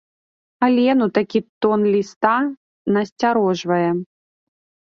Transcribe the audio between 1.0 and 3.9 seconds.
такі тон ліста насцярожвае.